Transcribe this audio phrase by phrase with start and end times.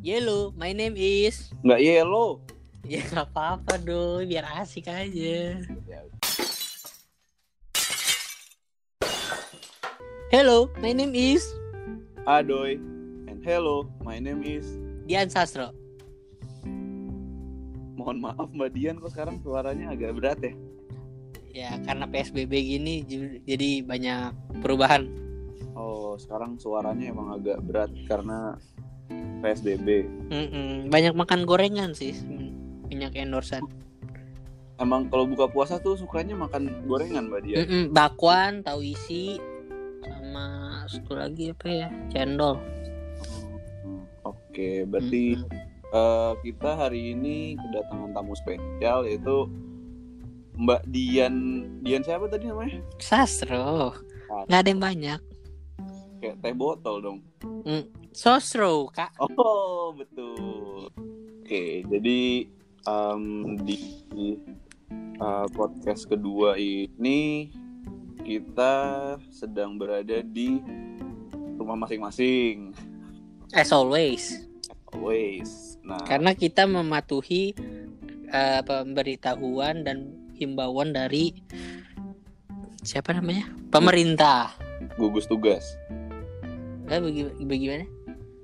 [0.00, 1.52] Yellow, my name is.
[1.60, 2.40] Nggak yellow.
[2.88, 5.60] Ya nggak apa-apa dong, biar asik aja.
[10.32, 11.44] Hello, my name is
[12.24, 12.80] Adoy.
[13.28, 14.64] And hello, my name is.
[15.04, 15.68] Dian Sastro.
[18.00, 20.52] Mohon maaf Mbak Dian kok sekarang suaranya agak berat ya.
[21.52, 23.04] Ya karena PSBB gini
[23.44, 24.32] jadi banyak
[24.64, 25.12] perubahan.
[25.76, 28.56] Oh, sekarang suaranya emang agak berat karena
[29.40, 30.06] PSBB.
[30.30, 32.14] Mm-mm, banyak makan gorengan sih,
[32.88, 33.64] minyak endorsan.
[34.80, 37.58] Emang kalau buka puasa tuh sukanya makan gorengan Mbak Dian.
[37.64, 39.36] Mm-mm, bakwan, tahu isi,
[40.00, 40.44] sama
[40.88, 42.56] satu lagi apa ya, cendol.
[43.84, 45.36] Hmm, Oke, berarti
[45.92, 49.48] eh, kita hari ini kedatangan tamu spesial yaitu
[50.56, 51.34] Mbak Dian.
[51.84, 52.80] Dian siapa tadi namanya?
[53.00, 53.96] Sastro,
[54.48, 55.20] nggak ada yang banyak.
[56.20, 57.18] Kayak teh botol dong.
[58.12, 59.16] Sosro, kak.
[59.18, 60.92] Oh, betul.
[61.40, 62.46] Oke, jadi
[62.84, 63.24] em,
[63.64, 63.76] di,
[65.16, 67.50] uh, podcast kedua ini
[68.20, 68.74] kita
[69.32, 70.60] sedang berada di
[71.56, 72.76] rumah masing-masing.
[73.56, 74.46] As always.
[74.92, 75.80] Always.
[75.82, 77.56] Nah, Karena kita mematuhi
[78.30, 81.34] eh, pemberitahuan dan himbauan dari
[82.86, 83.50] siapa namanya?
[83.74, 84.54] Pemerintah.
[84.96, 85.64] gugus tugas.
[86.90, 87.86] Eh, baga- bagaimana?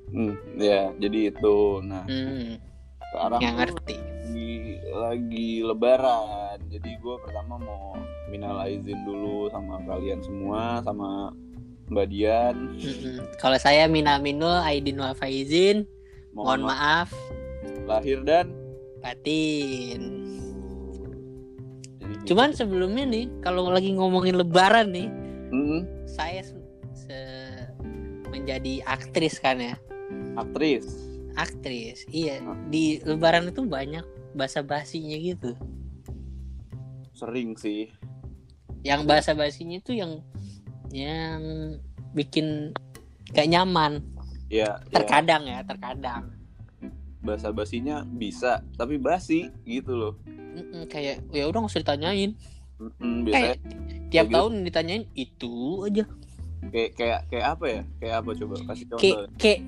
[0.07, 1.59] Hmm, ya, jadi itu.
[1.83, 2.63] Nah, Hmm,
[3.05, 3.97] sekarang nggak ngerti.
[3.97, 4.55] lagi,
[4.89, 6.59] lagi lebaran.
[6.69, 11.35] Jadi gue pertama mau minal aizin dulu sama kalian semua, sama
[11.87, 12.57] Mbak Dian.
[12.77, 13.19] Mm-mm.
[13.37, 15.83] Kalau saya Mina Minul Aidin wal Faizin,
[16.31, 17.11] mohon maaf
[17.85, 18.51] lahir dan
[18.99, 20.01] batin.
[22.01, 22.23] Gitu.
[22.29, 25.09] Cuman sebelumnya nih, kalau lagi ngomongin Lebaran nih,
[25.51, 25.83] Mm-mm.
[26.05, 26.59] saya se-
[28.47, 29.75] menjadi aktris kan ya,
[30.39, 30.87] aktris.
[31.35, 32.07] aktris.
[32.15, 32.39] Iya,
[32.71, 34.07] di Lebaran itu banyak
[34.39, 35.59] bahasa basinya gitu.
[37.11, 37.91] Sering sih.
[38.87, 40.23] Yang bahasa basinya itu yang
[40.95, 41.43] yang
[42.15, 42.71] bikin
[43.35, 43.99] gak nyaman.
[44.47, 46.31] Ya, ya Terkadang ya, terkadang.
[47.19, 50.15] bahasa basinya bisa, tapi basi gitu loh.
[50.31, 52.39] Mm-mm, kayak ya udah nggak usah ditanyain.
[52.79, 53.59] Mm-mm, biasanya Kayak
[54.15, 56.07] tiap kayak tahun ditanyain itu aja.
[56.73, 57.83] Kayak kayak kayak apa ya?
[58.01, 59.01] Kayak apa coba kasih contoh.
[59.01, 59.61] Kayak kayak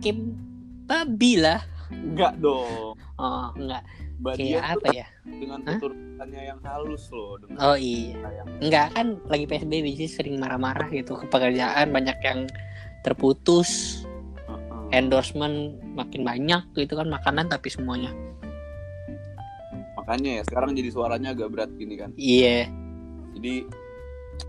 [0.00, 0.18] kayak
[0.88, 1.60] babi lah.
[1.88, 2.94] Enggak dong.
[3.16, 3.82] Oh, enggak.
[4.18, 5.06] Mbak Kayak apa ya?
[5.30, 5.78] dengan Hah?
[5.78, 8.18] tuturannya yang halus loh dengan Oh iya.
[8.18, 12.50] yang Enggak kan lagi PSBB sih sering marah-marah gitu ke pekerjaan banyak yang
[13.06, 14.02] terputus,
[14.90, 18.10] endorsement makin banyak gitu kan makanan tapi semuanya.
[19.98, 22.10] makanya ya sekarang jadi suaranya agak berat gini kan.
[22.16, 22.64] Iya.
[23.36, 23.68] Jadi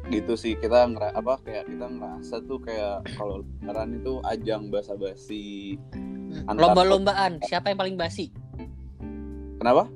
[0.07, 5.77] gitu sih kita ngera apa kayak kita ngerasa tuh kayak kalau lebaran itu ajang basa-basi
[6.45, 8.29] Antar- Lomba-lombaan siapa yang paling basi?
[9.57, 9.89] kenapa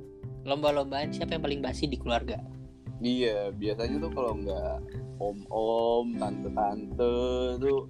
[0.44, 2.42] Lomba-lombaan siapa yang paling basi di keluarga?
[3.00, 4.76] iya biasanya tuh kalau nggak
[5.18, 7.14] om-om tante-tante
[7.60, 7.86] tuh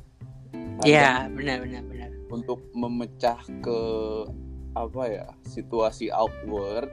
[0.82, 2.10] Iya, benar benar benar.
[2.30, 3.80] untuk memecah ke
[4.74, 6.90] apa ya situasi awkward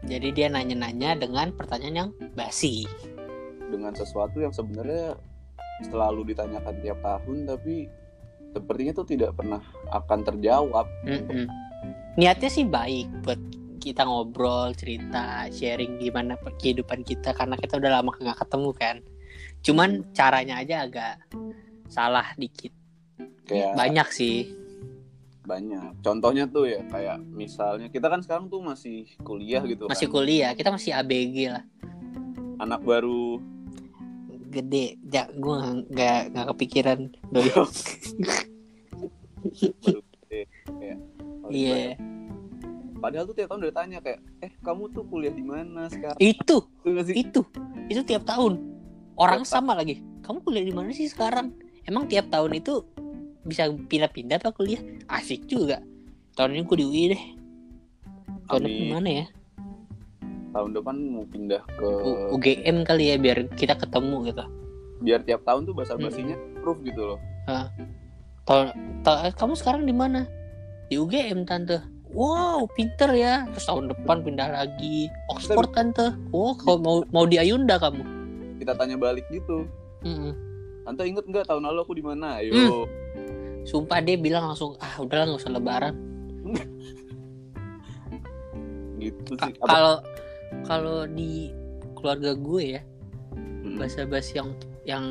[0.00, 2.88] Jadi dia nanya-nanya dengan pertanyaan yang basi.
[3.70, 5.14] Dengan sesuatu yang sebenarnya
[5.82, 7.88] selalu ditanyakan tiap tahun tapi
[8.50, 11.46] sepertinya tuh tidak pernah akan terjawab Mm-mm.
[12.18, 13.38] Niatnya sih baik buat
[13.80, 18.96] kita ngobrol, cerita, sharing gimana kehidupan kita karena kita udah lama nggak ketemu kan.
[19.62, 21.14] Cuman caranya aja agak
[21.86, 22.74] salah dikit.
[23.46, 24.52] kayak Banyak sih.
[25.40, 30.14] banyak contohnya tuh ya kayak misalnya kita kan sekarang tuh masih kuliah gitu Masih kan
[30.14, 31.64] kuliah, kita masih ABG lah.
[32.60, 33.40] anak baru
[34.50, 35.56] Gede, ya gue
[35.86, 36.98] nggak nggak kepikiran
[37.30, 37.54] paling
[41.50, 41.96] Iya, banyak.
[43.00, 46.56] padahal tuh tiap tahun udah tanya kayak eh kamu tuh kuliah di mana sekarang itu,
[47.10, 47.42] Itu
[47.90, 48.58] itu, tiap tahun.
[49.14, 49.98] Orang Tiap sama lagi.
[50.22, 51.50] Kamu kuliah di mana sih sekarang?
[51.84, 52.86] Emang tiap tahun itu
[53.42, 54.78] bisa pindah-pindah apa kuliah?
[55.10, 55.82] Asik juga.
[56.38, 57.22] Tahun ini gue di UI deh.
[58.46, 58.88] Tahun Amin.
[58.88, 59.26] mana ya?
[60.50, 64.44] Tahun depan mau pindah ke U- UGM kali ya biar kita ketemu gitu.
[65.00, 67.18] biar tiap tahun tuh bahasa basinya proof gitu loh
[68.42, 68.66] Tahun
[69.00, 70.26] ta- kamu sekarang di mana?
[70.86, 71.78] Di UGM tante.
[72.10, 73.46] Wow, pinter ya.
[73.48, 76.10] Terus tahun depan pindah lagi Oxford tante.
[76.28, 78.02] Wow, kalau mau mau di Ayunda kamu.
[78.58, 79.64] kita tanya balik gitu
[80.02, 80.36] Mm-mm.
[80.82, 82.84] tante inget nggak tahun lalu aku di mana ayo Hmm.
[83.62, 85.94] Sumpah dia bilang langsung ah udahlah nggak usah lebaran.
[88.98, 90.04] gitu sih Kalau
[90.66, 91.50] kalau di
[91.98, 92.82] keluarga gue ya
[93.34, 93.76] Mm-mm.
[93.76, 94.50] bahasa basi yang
[94.88, 95.04] yang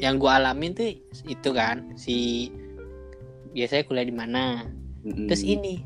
[0.00, 0.88] yang gue alamin tuh
[1.28, 2.48] itu kan si
[3.52, 4.66] biasanya kuliah di mana
[5.04, 5.28] Mm-mm.
[5.28, 5.84] terus ini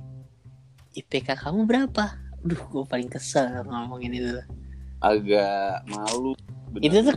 [0.96, 2.16] IPK kamu berapa
[2.46, 4.38] Duh, gue paling kesel ngomongin itu.
[5.02, 6.32] agak malu
[6.70, 6.86] bener.
[6.86, 7.16] Itu tuh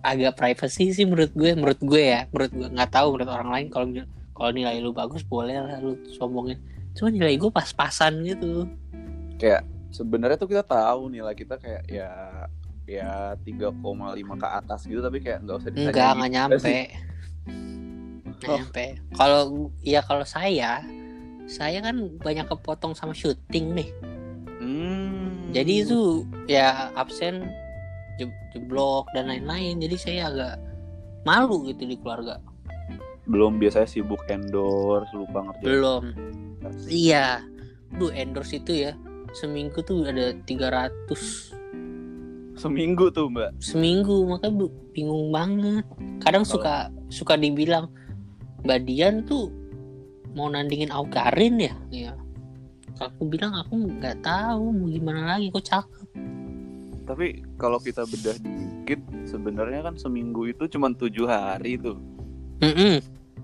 [0.00, 3.66] agak privacy sih menurut gue, menurut gue ya, menurut gue nggak tahu menurut orang lain
[3.68, 3.86] kalau
[4.32, 6.56] kalau nilai lu bagus boleh lah lu sombongin.
[6.96, 8.64] Cuma nilai gue pas-pasan gitu.
[9.36, 12.44] kayak sebenarnya tuh kita tahu nilai kita kayak ya
[12.84, 13.72] ya 3,5
[14.36, 16.36] ke atas gitu tapi kayak nggak usah ditanya Enggak, gitu nggak sih.
[16.36, 16.76] nyampe.
[18.26, 18.56] Nggak Oh.
[18.60, 18.84] nyampe.
[19.12, 19.40] Kalau
[19.80, 20.84] ya kalau saya,
[21.46, 23.88] saya kan banyak kepotong sama syuting nih.
[24.58, 25.50] Hmm.
[25.50, 27.48] Jadi itu ya absen
[28.16, 29.80] je- jeblok dan lain-lain.
[29.80, 30.54] Jadi saya agak
[31.22, 32.38] malu gitu di keluarga.
[33.26, 36.02] belum biasanya sibuk endorse lupa ngerjain Belum.
[36.86, 37.42] Iya.
[37.92, 38.94] Duh endorse itu ya
[39.32, 40.92] seminggu tuh ada 300
[42.56, 45.84] seminggu tuh mbak seminggu makanya bingung banget.
[46.18, 47.92] Kadang suka suka dibilang
[48.64, 49.52] Mbak Dian tuh
[50.32, 51.74] mau nandingin Aukarin ya?
[51.88, 52.12] Iya.
[52.96, 56.06] Aku bilang aku nggak tahu mau gimana lagi kok cakep.
[57.06, 61.94] tapi kalau kita bedah dikit sebenarnya kan seminggu itu cuma tujuh hari tuh
[62.58, 62.98] Mm-mm.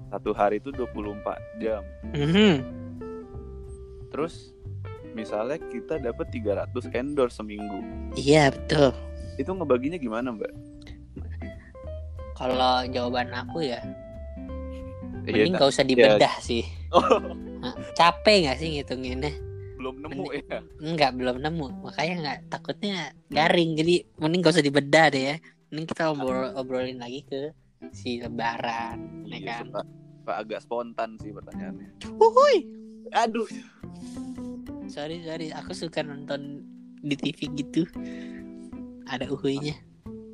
[0.09, 1.23] satu hari itu 24
[1.63, 1.79] jam
[2.11, 2.59] Mhm.
[4.09, 4.51] terus
[5.13, 7.81] misalnya kita dapat 300 endorse seminggu
[8.15, 8.91] Iya betul.
[9.35, 10.53] itu ngebaginya gimana mbak
[12.35, 13.81] Kalau jawaban aku ya
[15.23, 16.67] Iya, mending gak usah dibedah sih.
[16.93, 16.99] Oh,
[17.63, 19.31] Hah, Capek gak sih ngitunginnya?
[19.79, 21.67] belum nemu Mending- ya Enggak, belum nemu.
[21.81, 22.95] Makanya nggak takutnya
[23.29, 23.75] garing.
[23.75, 25.37] Jadi mending gak usah dibedah deh ya.
[25.71, 27.55] Mending kita obrol obrolin lagi ke
[27.91, 29.65] si lebaran, ya iya kan?
[29.65, 29.83] suka,
[30.29, 32.57] agak spontan sih pertanyaannya Wuhui.
[33.11, 33.47] aduh
[34.93, 35.49] Sorry, sorry.
[35.51, 36.61] Aku suka nonton
[37.01, 37.83] di TV gitu.
[39.05, 39.75] Ada uhuinya.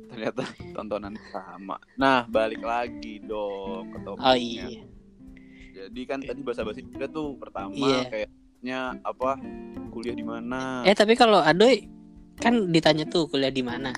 [0.09, 0.41] ternyata
[0.73, 4.65] tontonan sama nah balik lagi dong ke Oh topiknya iya.
[5.71, 8.09] jadi kan tadi bahasa basi kita tuh pertama Iya.
[8.09, 9.37] kayaknya apa
[9.93, 11.85] kuliah di mana Eh tapi kalau Adoy
[12.35, 13.93] kan ditanya tuh kuliah di mana?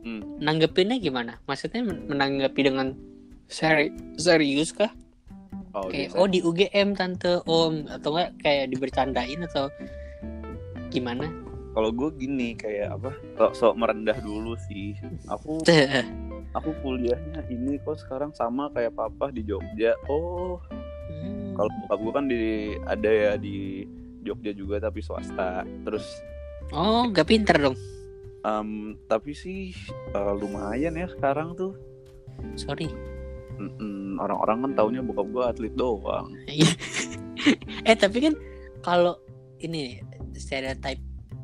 [0.00, 0.38] Hmm.
[0.38, 1.42] Nanggepinnya gimana?
[1.44, 2.94] Maksudnya men- menanggapi dengan
[3.50, 4.94] seri serius kah?
[5.74, 9.66] oh, kayak oh di UGM tante om atau enggak kayak dibercandain atau
[10.88, 11.26] gimana?
[11.72, 14.96] kalau gue gini kayak apa sok sok merendah dulu sih
[15.28, 15.60] aku
[16.56, 20.56] aku kuliahnya ini kok sekarang sama kayak papa di Jogja oh
[21.06, 21.54] Hmm.
[21.54, 22.40] kalau bokap gue kan di
[22.82, 23.86] ada ya di
[24.20, 26.18] Jogja juga tapi swasta terus
[26.74, 27.78] oh gak pinter dong.
[28.42, 29.70] em, tapi sih
[30.10, 31.78] eh, lumayan ya sekarang tuh
[32.58, 32.90] Sorry.
[33.54, 36.26] Mm-mm, orang-orang kan taunya bokap gue atlet doang
[37.88, 38.34] eh tapi kan
[38.82, 39.14] kalau
[39.62, 40.02] ini
[40.38, 41.02] stereotype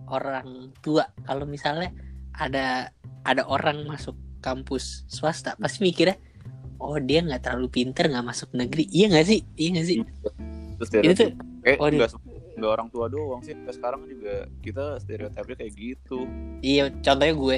[0.08, 1.08] orang tua.
[1.24, 1.90] Kalau misalnya
[2.36, 2.90] ada
[3.22, 6.18] ada orang masuk kampus swasta pasti mikirnya
[6.82, 8.90] oh dia nggak terlalu pinter nggak masuk negeri.
[8.90, 9.40] Iya nggak sih?
[9.54, 9.96] Iya nggak sih?
[10.82, 11.30] Terus itu tuh
[11.62, 12.10] eh oh, enggak
[12.58, 13.54] enggak orang tua doang sih.
[13.54, 16.26] Sampai sekarang juga kita stereotipnya kayak gitu.
[16.60, 17.56] Iya contohnya gue.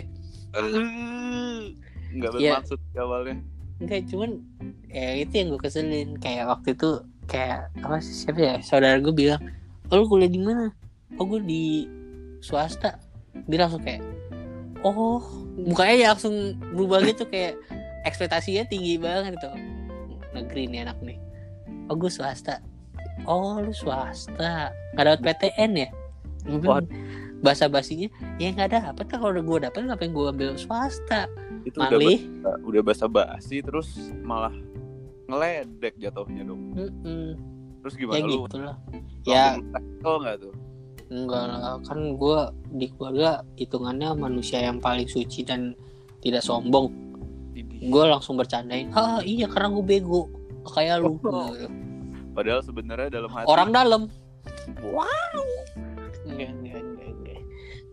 [2.15, 2.63] Nggak Iya.
[2.63, 3.37] bermaksud di awalnya.
[3.83, 4.31] Enggak cuman
[4.93, 6.09] ya itu yang gue keselin.
[6.21, 6.91] Kayak waktu itu
[7.27, 8.55] kayak apa sih siapa ya?
[8.61, 9.41] Saudara gue bilang
[9.91, 10.71] oh, lu kuliah di mana
[11.19, 11.64] oh gue di
[12.40, 12.99] swasta.
[13.50, 14.02] Dia langsung kayak
[14.87, 15.22] oh.
[15.55, 17.55] Mukanya ya langsung berubah gitu kayak
[18.02, 19.55] ekspektasinya tinggi banget tuh
[20.34, 21.18] negeri nih anak nih.
[21.87, 22.59] Oh gue swasta.
[23.30, 24.75] Oh lu swasta.
[24.99, 25.88] Nggak dapat PTN ya?
[26.44, 26.90] Bilang,
[27.40, 31.30] bahasa basinya ya nggak ada apa kalau udah gue dapet ngapain gue ambil swasta?
[31.62, 32.21] Itu udah malih.
[32.42, 33.94] ba- udah basa basi terus
[34.26, 34.52] malah
[35.30, 36.75] ngeledek jatuhnya dong.
[36.76, 37.54] Mm-mm.
[37.85, 38.49] terus ya gimana lu?
[38.49, 38.76] gitu lah
[39.28, 39.61] ya.
[40.09, 40.52] oh nggak tuh
[41.14, 42.40] enggak lah kan gue
[42.75, 45.78] di keluarga hitungannya manusia yang paling suci dan
[46.18, 46.90] tidak sombong.
[47.87, 50.26] Gue langsung bercandain ah iya karena gue bego.
[50.64, 51.21] Kayak lu.
[51.23, 51.54] Oh.
[52.35, 54.02] Padahal sebenarnya dalam hati orang dalam.
[54.83, 55.44] Wow.
[56.26, 57.40] Enggak enggak enggak enggak.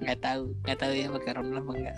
[0.01, 1.97] Nggak tahu nggak tahu ya pakai orang dalam apa enggak.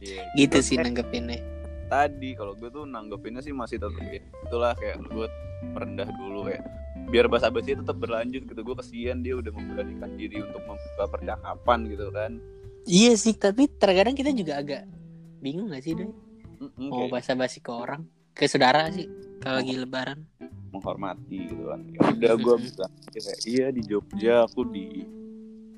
[0.00, 1.59] Iya, gitu sih nanggepinnya
[1.90, 5.26] tadi kalau gue tuh nanggepinnya sih masih tetap ya itulah kayak gue
[5.74, 6.62] merendah dulu kayak
[7.10, 8.60] biar bahasa basi tetap berlanjut gitu.
[8.62, 12.38] Gue kesian dia udah memberanikan diri untuk membuka percakapan gitu kan.
[12.86, 14.86] Iya sih tapi terkadang kita juga agak
[15.42, 16.08] bingung gak sih doi?
[16.60, 18.06] Mm-mm, mau kayak basa basi ke orang
[18.36, 19.10] ke saudara sih
[19.42, 20.18] kalau lagi lebaran.
[20.70, 21.80] Menghormati gitu kan.
[21.90, 25.02] Ya udah gue bilang kayak iya di Jogja aku di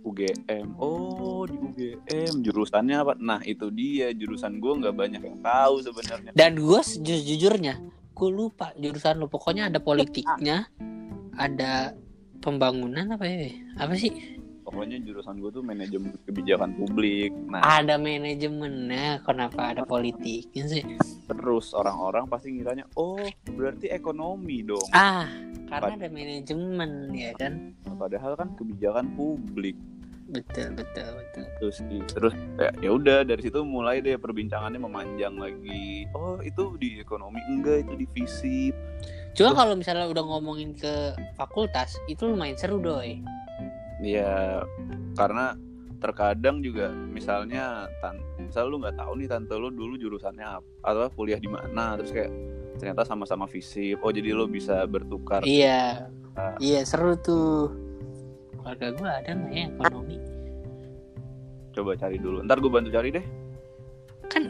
[0.03, 5.83] UGM oh di UGM jurusannya apa nah itu dia jurusan gue nggak banyak yang tahu
[5.83, 7.75] sebenarnya Dan gue sejujurnya,
[8.13, 9.27] gue lupa jurusan lo.
[9.31, 10.67] Pokoknya ada politiknya,
[11.39, 11.95] ada
[12.43, 13.51] pembangunan apa ya?
[13.79, 14.41] Apa sih?
[14.63, 19.21] pokoknya jurusan gue tuh manajemen kebijakan publik nah Ada manajemennya.
[19.27, 20.81] Kenapa ada politiknya sih?
[21.33, 23.25] terus orang-orang pasti ngiranya oh
[23.57, 25.25] berarti ekonomi dong Ah,
[25.71, 29.79] karena ada manajemen ya kan padahal kan kebijakan publik
[30.33, 31.45] betul betul betul.
[31.61, 31.77] Terus
[32.09, 36.09] terus ya, ya udah dari situ mulai deh perbincangannya memanjang lagi.
[36.17, 38.75] Oh itu di ekonomi enggak itu di fisip.
[39.37, 43.21] Cuma kalau misalnya udah ngomongin ke fakultas itu lumayan seru doi.
[44.01, 44.65] Ya
[45.15, 45.55] karena
[46.03, 51.07] terkadang juga misalnya tan misal lu nggak tahu nih tante lu dulu jurusannya apa atau
[51.15, 52.33] kuliah di mana terus kayak
[52.81, 54.03] ternyata sama-sama fisip.
[54.03, 56.09] Oh jadi lo bisa bertukar iya.
[56.33, 56.57] Ah.
[56.59, 57.69] iya seru tuh
[58.63, 60.17] keluarga gue ada nggak ya ekonomi?
[61.75, 62.39] Coba cari dulu.
[62.47, 63.27] Ntar gue bantu cari deh.
[64.31, 64.45] Kan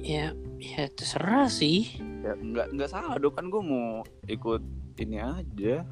[0.00, 2.00] ya ya terserah sih.
[2.24, 3.36] Ya nggak nggak salah dong.
[3.36, 4.64] Kan gue mau ikut
[4.96, 5.84] ini aja.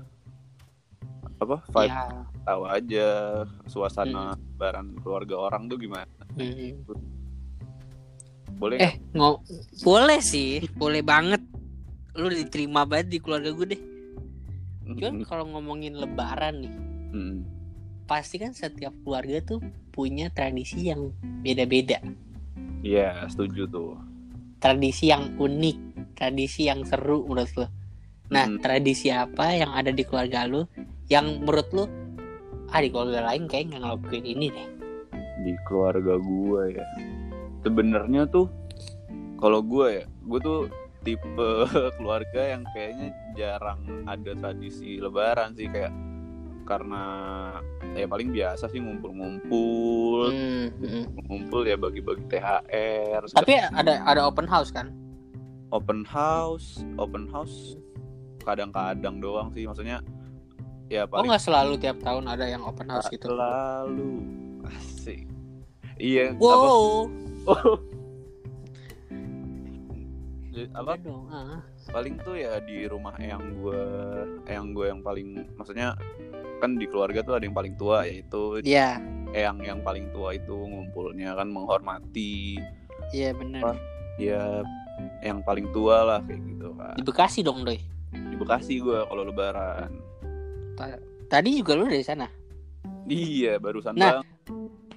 [1.38, 2.25] Apa vibe ya.
[2.49, 3.08] tahu aja.
[3.68, 6.08] Suasana lebaran keluarga orang tuh gimana?
[6.32, 6.80] Hmm.
[8.58, 9.44] boleh eh ngo
[9.85, 10.64] boleh sih.
[10.75, 11.44] Boleh banget.
[12.16, 13.82] Lu diterima banget di keluarga gue deh.
[14.88, 15.12] Nggak?
[15.12, 17.45] cuman kalau ngomongin lebaran nih Hmm.
[18.05, 19.61] pasti kan setiap keluarga tuh
[19.91, 21.12] punya tradisi yang
[21.43, 22.00] beda-beda
[22.79, 23.99] Iya, setuju tuh.
[24.59, 25.79] tradisi yang unik
[26.15, 27.67] tradisi yang seru menurut lu
[28.29, 28.59] nah Hmm.
[28.59, 30.67] tradisi apa yang ada di keluarga lu
[31.07, 31.85] yang menurut lu
[32.69, 34.69] ah di keluarga lain kayak nggak ngelakuin ini deh
[35.38, 36.87] di keluarga gue ya
[37.62, 38.50] sebenarnya tuh
[39.37, 40.61] kalau gue ya gue tuh
[41.00, 41.49] tipe
[41.97, 45.95] keluarga yang kayaknya jarang ada tradisi lebaran sih kayak
[46.69, 47.03] karena
[47.97, 51.05] ya paling biasa sih ngumpul-ngumpul Hmm, hmm.
[51.25, 54.93] ngumpul ya bagi-bagi THR tapi ada ada open house kan?
[55.73, 57.81] Open house open house
[58.45, 60.05] kadang-kadang doang sih maksudnya
[60.93, 63.33] ya oh paling nggak selalu tiap tahun ada yang open house gitu?
[63.33, 64.25] selalu.
[64.69, 65.25] Asik.
[65.97, 66.45] Iya apa?
[66.45, 67.09] Wow.
[67.49, 67.77] Oh.
[70.75, 71.63] Apa dong ah.
[71.95, 73.85] paling tuh ya di rumah yang gue
[74.51, 75.95] yang gue yang paling maksudnya
[76.59, 78.99] kan di keluarga tuh ada yang paling tua yaitu Iya,
[79.31, 82.59] yang yang paling tua itu ngumpulnya kan menghormati
[83.11, 83.62] iya benar.
[83.62, 83.73] Apa?
[84.19, 84.43] ya
[85.23, 87.79] yang paling tua lah kayak gitu kan Di Bekasi dong, Doi.
[88.11, 89.91] di Bekasi gue kalau lebaran
[90.75, 90.99] Ta-
[91.29, 92.27] Tadi juga lu dari sana.
[93.07, 94.19] iya barusan Nah.
[94.19, 94.27] bang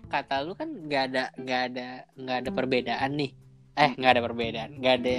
[0.07, 3.31] Kata lu kan nggak ada nggak ada nggak ada perbedaan nih.
[3.71, 5.15] Eh, nggak ada perbedaan, nggak ada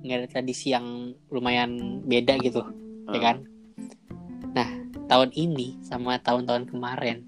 [0.00, 0.84] nggak ada tradisi yang
[1.28, 1.70] lumayan
[2.02, 2.60] beda gitu,
[3.08, 3.22] ya Ah.
[3.22, 3.36] kan?
[4.52, 4.68] Nah,
[5.10, 7.26] tahun ini sama tahun-tahun kemarin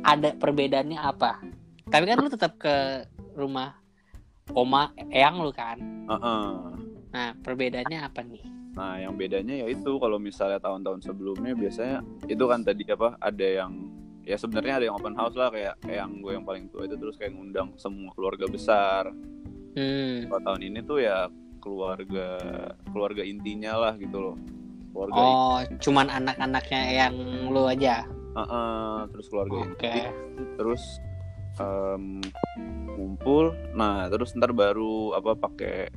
[0.00, 1.44] ada perbedaannya apa?
[1.92, 3.04] Tapi kan lu tetap ke
[3.36, 3.76] rumah
[4.56, 5.76] oma eyang lu kan.
[6.08, 6.48] Heeh.
[7.12, 8.44] Nah, perbedaannya apa nih?
[8.74, 13.46] Nah, yang bedanya ya itu kalau misalnya tahun-tahun sebelumnya biasanya itu kan tadi apa ada
[13.46, 13.72] yang
[14.24, 16.96] ya sebenarnya ada yang open house lah kayak kayak yang gue yang paling tua itu
[16.96, 19.12] terus kayak ngundang semua keluarga besar.
[19.76, 20.26] Hmm.
[20.26, 21.28] Kalau tahun ini tuh ya
[21.60, 22.40] keluarga
[22.88, 24.36] keluarga intinya lah gitu loh.
[24.94, 25.18] Keluarga.
[25.18, 27.14] Oh, cuman anak-anaknya yang
[27.50, 28.06] lu aja.
[28.32, 29.90] Heeh, terus keluarga Oke.
[29.90, 30.02] inti
[30.56, 30.82] terus
[31.56, 32.22] em,
[32.88, 33.50] ngumpul.
[33.72, 35.90] Nah, terus ntar baru apa pakai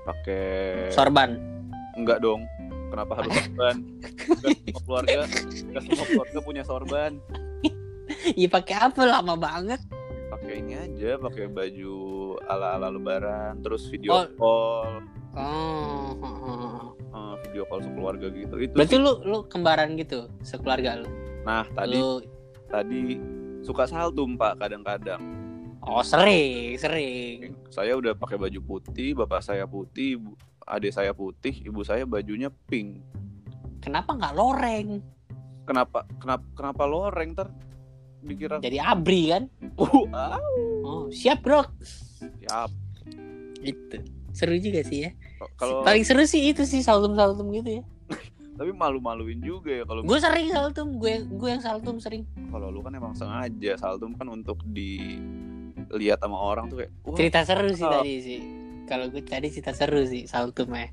[0.00, 0.44] pakai
[0.88, 1.36] Sorban.
[1.94, 2.48] enggak dong.
[2.88, 3.76] Kenapa harus sorban?
[3.76, 4.12] Enggak
[4.64, 5.20] semua keluarga,
[5.62, 7.12] enggak semua keluarga punya sorban.
[8.10, 9.80] Iya pakai apa lama banget.
[10.30, 11.94] pakai ini aja pakai baju
[12.46, 14.24] ala ala lebaran terus video Oh.
[14.38, 15.02] call
[15.32, 16.94] Oh.
[16.96, 19.00] eh, video call sekeluarga gitu itu Berarti sih.
[19.00, 21.08] lu lu kembaran gitu sekeluarga lu.
[21.42, 22.18] nah tadi Lu
[22.66, 23.16] tadi
[23.60, 25.20] suka saltum pak kadang-kadang
[25.80, 27.54] oh sering, sering.
[27.68, 30.32] saya udah pakai baju putih bapak saya putih ibu,
[30.62, 33.00] adik saya putih ibu saya bajunya pink
[33.80, 35.00] Kenapa nggak loreng?
[35.62, 37.48] kenapa kenapa kenapa loreng ter
[38.20, 39.44] dikira Jadi abri kan?
[39.78, 40.36] uh,
[40.82, 41.64] Oh, siap, Bro.
[42.38, 42.68] ya
[43.58, 44.04] Gitu.
[44.30, 45.10] Seru juga sih ya.
[45.54, 47.84] kalau Paling seru sih itu sih saltum-saltum gitu ya.
[48.58, 52.28] tapi malu-maluin juga ya kalau Gue sering saltum, gue gue yang saltum sering.
[52.48, 57.40] kalau lu kan emang sengaja saltum kan untuk dilihat sama orang tuh kayak wah Cerita
[57.42, 57.92] seru sih Oh.
[57.94, 58.40] tadi sih.
[58.84, 60.92] Kalau gue tadi cerita seru sih saltum ya.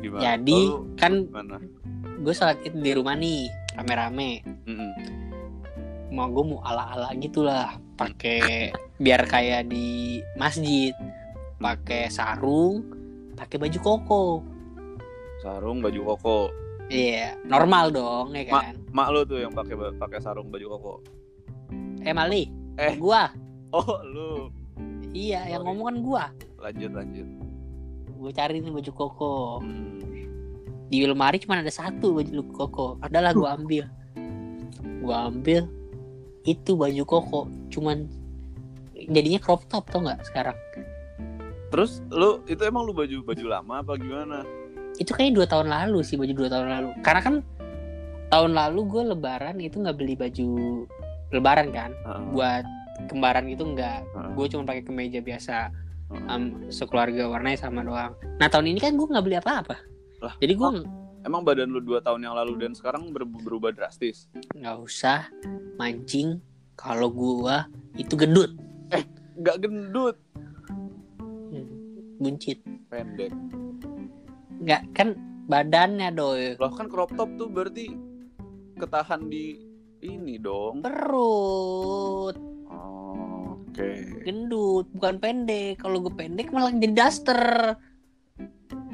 [0.00, 1.60] gimana Jadi lu kan gimana
[2.16, 4.30] gue sholat id di rumah nih rame-rame.
[4.64, 4.92] Mm-mm.
[6.10, 10.90] mau gue mau ala-ala gitulah pakai biar kayak di masjid
[11.60, 12.82] pakai sarung
[13.36, 14.24] pakai baju koko.
[15.44, 16.38] Sarung baju koko.
[16.90, 18.74] Iya normal dong ya kan?
[18.90, 20.94] mak lu tuh yang pakai pakai sarung baju koko.
[22.02, 22.48] Eh Mali
[22.80, 22.96] Eh.
[22.96, 23.28] gua.
[23.70, 24.48] Oh lu.
[25.12, 25.68] Iya yang Sorry.
[25.68, 26.24] ngomong kan gua.
[26.58, 27.28] Lanjut lanjut.
[28.20, 29.34] Gue cari nih baju koko.
[29.62, 30.00] Hmm.
[30.90, 32.86] di lemari cuma ada satu baju koko.
[33.04, 33.86] Adalah gua ambil.
[34.98, 35.70] Gua ambil
[36.42, 37.40] itu baju koko.
[37.70, 38.10] Cuman
[39.08, 40.56] jadinya crop top tau nggak sekarang
[41.70, 44.42] terus lu itu emang lu baju baju lama apa gimana?
[44.98, 46.88] Itu kayaknya dua tahun lalu sih baju dua tahun lalu.
[47.00, 47.34] Karena kan
[48.30, 50.48] tahun lalu gue lebaran itu nggak beli baju
[51.30, 51.90] lebaran kan.
[51.94, 52.22] Heeh.
[52.34, 52.64] buat
[53.08, 54.00] kembaran itu nggak.
[54.02, 54.30] Heeh.
[54.36, 55.56] gue cuma pakai kemeja biasa
[56.10, 56.26] Heeh.
[56.28, 58.12] um, sekeluarga warnanya sama doang.
[58.42, 59.76] Nah tahun ini kan gue nggak beli apa-apa.
[60.20, 60.70] Lah, jadi gue
[61.20, 64.24] Emang badan lu dua tahun yang lalu dan sekarang ber- berubah drastis?
[64.56, 65.28] nggak usah
[65.76, 66.40] mancing.
[66.80, 67.56] Kalau gue
[68.00, 68.56] itu gendut.
[69.40, 70.16] Gak gendut,
[72.20, 73.32] buncit pendek.
[74.60, 77.96] nggak kan badannya doi Loh kan crop top tuh berarti
[78.76, 79.56] ketahan di
[80.00, 80.80] ini dong.
[80.80, 82.36] perut
[82.66, 84.20] Oh, Oke.
[84.22, 87.74] gendut bukan pendek kalau gue pendek malah jadi daster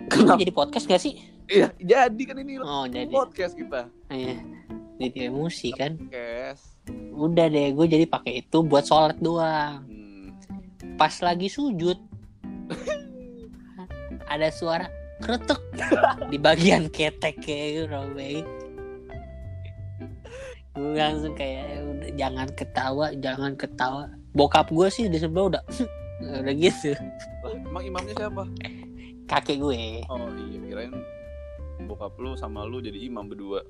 [0.07, 0.39] Kenapa?
[0.39, 3.87] jadi podcast gak sih Iya, jadi kan ini oh jadi podcast kita.
[4.09, 4.39] Iya.
[4.97, 6.75] jadi emosi kan Podcast.
[7.13, 10.35] udah deh gue jadi pakai itu buat sholat doang Hmm.
[10.97, 11.99] pas lagi sujud
[14.27, 15.61] ada suara kretek
[16.27, 18.45] di bagian ketek kayak gitu Robey
[20.73, 25.63] gue langsung kayak "Ya udah jangan ketawa jangan ketawa bokap gue sih di sebelah udah
[26.43, 26.93] udah gitu
[27.41, 28.45] Lah, emang imamnya siapa?
[29.25, 30.93] kakek gue Oh iya, kirain
[31.83, 33.65] bokap lu sama lu jadi imam berdua.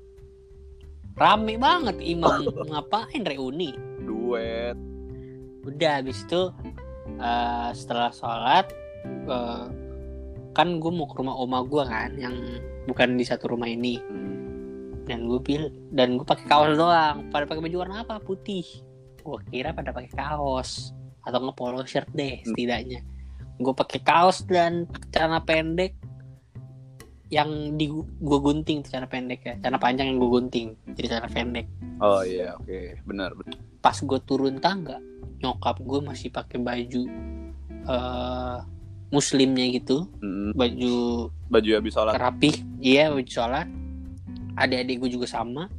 [1.13, 4.75] rame banget imam ngapain reuni Duet.
[5.63, 6.51] udah habis itu
[7.17, 8.67] eh, setelah sholat
[9.25, 9.65] eh,
[10.57, 12.33] kan gue mau ke rumah oma gue kan yang
[12.89, 14.01] bukan di satu rumah ini.
[14.01, 14.35] Hmm.
[15.07, 17.31] dan gue pil dan gue pakai kaos doang.
[17.31, 18.19] Pada pakai baju warna apa?
[18.19, 18.67] Putih.
[19.23, 20.91] Gue kira pada pakai kaos.
[21.23, 22.99] Atau nge polo shirt deh setidaknya.
[23.55, 24.83] Gue pakai kaos dan
[25.15, 25.95] celana pendek
[27.31, 29.55] yang di gue gunting tuh celana pendek ya.
[29.63, 31.67] Celana panjang yang gue gunting jadi celana pendek.
[32.03, 33.31] Oh iya, oke, benar.
[33.31, 33.55] benar.
[33.79, 34.99] pas gue turun tangga
[35.39, 37.03] nyokap gue masih pakai baju
[37.87, 38.59] eh
[39.07, 40.93] muslimnya gitu Mm, baju
[41.47, 42.13] Baju habis sholat.
[42.15, 43.67] rapih iya baju sholat.
[44.53, 45.69] Adik-adik gue juga sama.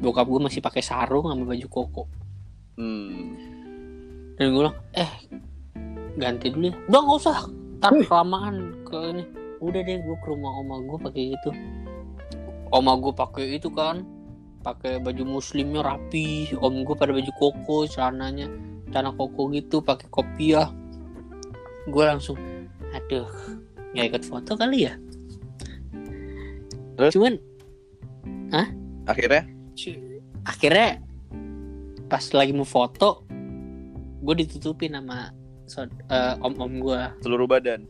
[0.00, 2.02] Bokap gue masih pakai sarung sama baju koko.
[2.76, 3.32] Hmm.
[4.36, 5.08] dan gue bilang eh
[6.14, 6.74] ganti dulu ya.
[6.86, 7.38] Udah nggak usah.
[7.76, 8.54] Ntar kelamaan
[8.84, 9.24] ke ini.
[9.58, 11.50] Udah deh gue ke rumah oma gue pakai gitu.
[12.68, 14.04] Oma gue pakai itu kan
[14.60, 18.50] pakai baju muslimnya rapi om gue pada baju koko celananya
[18.90, 20.68] celana koko gitu pakai kopiah
[21.86, 22.38] gue langsung
[22.92, 23.28] aduh
[23.92, 24.94] nggak ikut foto kali ya
[26.96, 27.12] Terus?
[27.12, 27.34] cuman
[29.06, 29.42] Akhirnya?
[30.42, 30.88] akhirnya
[32.06, 33.26] pas lagi mau foto
[34.18, 35.30] gue ditutupin sama
[35.64, 37.84] so- eh, om-om gue Seluruh badan.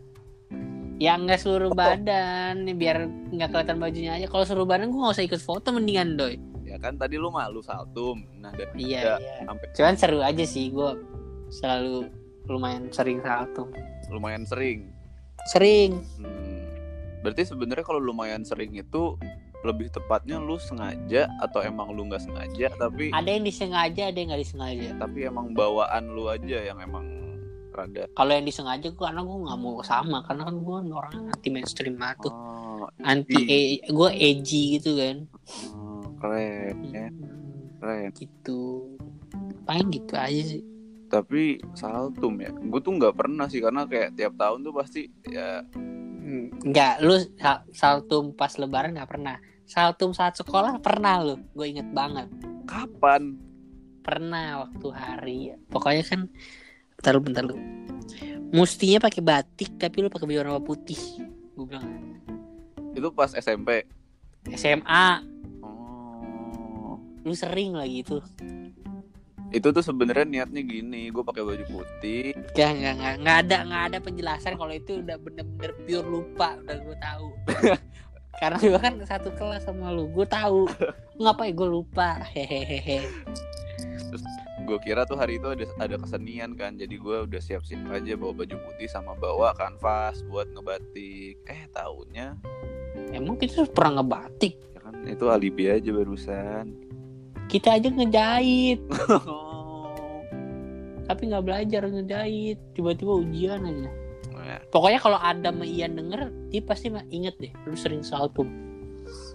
[0.97, 1.79] ya nggak seluruh Foto.
[1.79, 6.17] badan biar nggak kelihatan bajunya aja kalau seluruh badan gue nggak usah ikut foto mendingan
[6.17, 8.27] doi Ya kan tadi lu malu saltum.
[8.37, 10.91] Nah, dan iya Ya, iya sampai cuman seru aja sih gue
[11.49, 12.11] selalu
[12.47, 13.69] lumayan sering salto
[14.11, 14.91] lumayan sering.
[15.51, 16.03] sering.
[16.19, 16.63] Hmm.
[17.23, 19.19] Berarti sebenarnya kalau lumayan sering itu
[19.67, 24.29] lebih tepatnya lu sengaja atau emang lu nggak sengaja tapi ada yang disengaja ada yang
[24.31, 24.89] nggak disengaja.
[24.99, 27.07] Tapi emang bawaan lu aja yang emang
[27.75, 28.07] rada.
[28.15, 31.95] Kalau yang disengaja gue karena gue nggak mau sama karena kan gue orang anti mainstream
[31.99, 32.35] banget tuh.
[32.35, 35.17] Oh, anti e gue edgy gitu kan.
[35.75, 37.07] Oh, keren ya.
[37.11, 38.11] Hmm, keren.
[38.15, 38.95] gitu.
[39.67, 40.76] Paling gitu aja sih
[41.07, 45.63] tapi saltum ya gue tuh nggak pernah sih karena kayak tiap tahun tuh pasti ya
[46.27, 49.39] Hmm, Enggak, lu sal- saltum pas lebaran nggak pernah.
[49.63, 51.39] Saltum saat sekolah pernah lu.
[51.55, 52.27] Gue inget banget.
[52.67, 53.39] kapan
[54.03, 55.39] Pernah waktu hari.
[55.71, 56.27] Pokoknya kan
[56.99, 57.55] bentar lu bentar lu.
[58.51, 60.99] Mustinya pakai batik tapi lu pakai baju warna putih.
[61.55, 61.87] Gue bilang
[62.97, 63.85] itu pas SMP
[64.51, 65.07] SMA
[65.63, 68.19] oh lu sering lagi itu.
[69.55, 73.83] Itu tuh sebenarnya niatnya gini gue pakai baju putih Gak, gak, gak, gak ada nggak
[73.93, 77.27] ada penjelasan kalau itu udah bener-bener pure lupa udah gue tahu.
[78.41, 80.69] Karena gue kan satu kelas sama lu, gue tahu.
[81.21, 83.01] Ngapain gue lupa, hehehe.
[84.67, 88.35] gue kira tuh hari itu ada ada kesenian kan jadi gue udah siap-siap aja bawa
[88.35, 92.35] baju putih sama bawa kanvas buat ngebatik eh tahunnya
[93.15, 94.59] Emang kita pernah ngebatik?
[94.75, 96.75] ya kan itu alibi aja barusan
[97.47, 98.81] Kita aja ngejahit,
[99.25, 100.19] oh
[101.09, 102.59] tapi nggak belajar ngejahit.
[102.73, 103.89] Tiba-tiba ujian aja.
[104.37, 104.59] ya.
[104.69, 107.53] Pokoknya kalau ada sama Ian denger, dia pasti inget deh.
[107.65, 108.51] Lu sering saltum.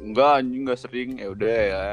[0.02, 1.86] enggak anjing enggak sering ya udah ya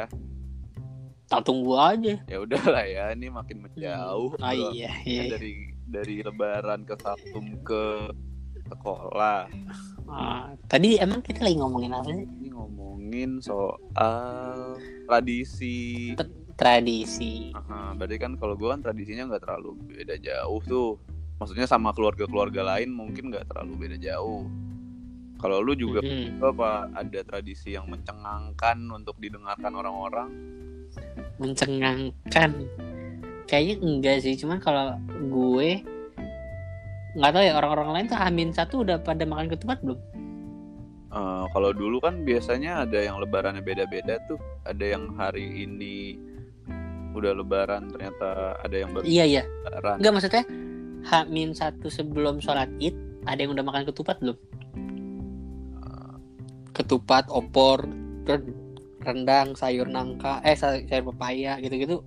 [1.24, 2.18] Saltum gua aja.
[2.24, 4.72] ya udah lah ya ini makin menjauh Oh Bro.
[4.72, 5.28] iya, iya.
[5.30, 5.52] dari
[5.84, 8.10] dari lebaran ke Sabtum ke
[8.66, 9.46] sekolah
[10.08, 12.24] Ah, tadi emang kita lagi ngomongin apa sih?
[12.24, 16.12] ini ngomongin soal tradisi
[16.58, 17.54] Tradisi.
[17.54, 20.98] Aha, berarti kan kalau gue kan tradisinya nggak terlalu beda jauh tuh
[21.38, 24.42] maksudnya sama keluarga-keluarga lain mungkin nggak terlalu beda jauh
[25.38, 26.42] Kalau lu juga Mm-mm.
[26.42, 30.28] apa ada tradisi yang mencengangkan untuk didengarkan orang-orang?
[31.38, 32.50] mencengangkan
[33.46, 34.98] kayaknya enggak sih cuman kalau
[35.30, 35.86] gue
[37.14, 39.98] nggak tahu ya orang-orang lain tuh Amin satu udah pada makan ketupat belum
[41.08, 44.36] Eh, kalau dulu kan biasanya ada yang lebarannya beda-beda tuh.
[44.68, 46.20] Ada yang hari ini
[47.16, 49.42] udah lebaran ternyata ada yang baru iya iya.
[49.66, 49.96] lebaran.
[49.98, 50.44] enggak maksudnya
[51.08, 52.94] Hamin satu sebelum sholat id
[53.24, 54.36] ada yang udah makan ketupat belum?
[56.76, 57.88] Ketupat opor
[58.28, 58.54] ren-
[59.02, 62.04] rendang sayur nangka eh say- sayur pepaya gitu-gitu.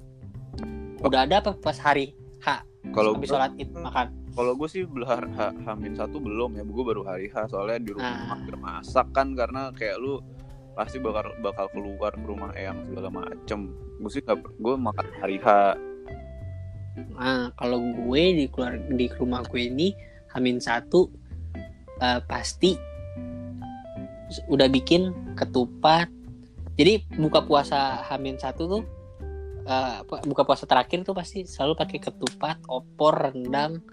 [1.01, 2.13] Udah ada apa pas hari
[2.45, 2.61] H
[2.93, 6.83] Kalau habis sholat id makan Kalau gue sih belum ha, Hamin satu belum ya, gue
[6.87, 8.39] baru hari H soalnya di rumah Ah.
[8.55, 10.23] masak kan karena kayak lu
[10.71, 13.75] pasti bakal bakal keluar ke rumah eyang segala macem.
[13.99, 15.75] Gue sih gue makan hari H.
[17.19, 19.91] Nah, kalau gue di keluar di rumah gue ini
[20.31, 21.11] Hamin satu
[21.99, 22.79] eh, pasti
[24.47, 26.07] udah bikin ketupat.
[26.79, 28.83] Jadi buka puasa Hamin satu tuh
[29.67, 33.83] apa, buka puasa terakhir tuh pasti selalu pakai ketupat, opor, rendang,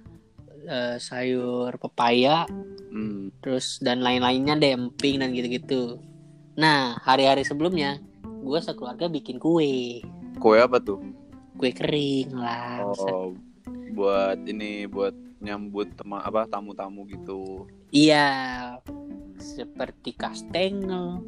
[0.69, 2.45] eh, sayur pepaya,
[2.89, 3.33] Hmm.
[3.41, 5.97] terus dan lain-lainnya deh emping dan gitu-gitu.
[6.57, 10.05] Nah hari-hari sebelumnya gue sekeluarga bikin kue,
[10.39, 11.01] Kue apa tuh?
[11.59, 12.87] kue kering lah.
[12.87, 13.35] Oh,
[13.91, 15.11] buat ini buat
[15.43, 17.67] nyambut tema apa tamu-tamu gitu.
[17.91, 18.79] Iya,
[19.39, 21.23] seperti kastengel,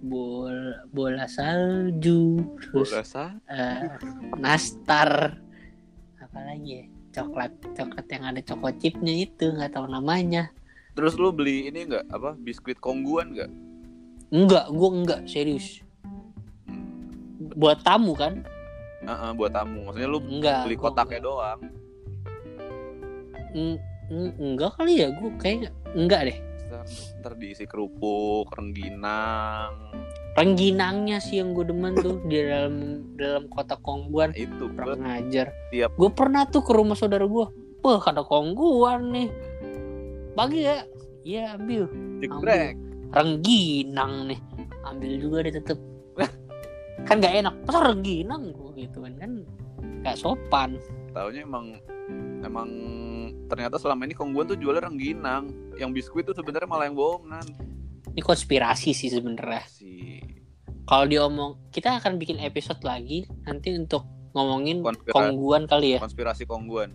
[0.00, 3.92] bola bola salju, terus Gue rasa eh,
[4.40, 5.36] nastar,
[6.16, 6.84] apa lagi ya?
[7.14, 10.50] Coklat, coklat yang ada coko chipnya itu nggak tahu namanya.
[10.98, 13.50] Terus lu beli ini enggak apa biskuit kongguan enggak?
[14.34, 15.78] Enggak, gua enggak serius.
[16.66, 17.54] Hmm.
[17.54, 18.42] Buat tamu kan?
[19.06, 19.86] Ah, ah, buat tamu.
[19.86, 20.66] Maksudnya lu Enggak.
[20.66, 21.28] beli kotaknya enggak.
[21.30, 21.60] doang.
[23.54, 23.80] En-
[24.42, 26.38] enggak kali ya, gua kayak enggak deh.
[26.64, 26.86] Ntar,
[27.20, 29.92] ntar diisi kerupuk, rengginang.
[30.34, 34.34] Rengginangnya sih yang gue demen tuh di dalam dalam kotak kongguan.
[34.34, 35.54] Itu kurang ngajar.
[35.70, 37.46] Tiap- gue pernah tuh ke rumah saudara gue.
[37.84, 39.28] Wah ada kongguan nih.
[40.34, 40.82] Bagi ya?
[41.22, 41.86] Iya ambil.
[42.18, 42.74] Jegrek.
[43.14, 44.40] rengginang nih.
[44.82, 45.78] Ambil juga deh tetep.
[47.06, 47.54] Kan gak enak.
[47.62, 49.14] Masa rengginang gue gitu kan?
[49.22, 49.32] Kan
[50.02, 50.82] gak sopan.
[51.14, 51.78] Taunya emang
[52.42, 52.70] emang
[53.54, 55.48] ternyata selama ini kongguan tuh jualnya rengginang.
[55.74, 57.46] Yang biskuit tuh sebenarnya malah yang bohongan.
[58.06, 60.22] ini konspirasi sih sebenarnya Si
[60.84, 65.10] kalau diomong kita akan bikin episode lagi nanti untuk ngomongin Konspirasi.
[65.10, 66.94] kongguan kali ya konspirasi kongguan.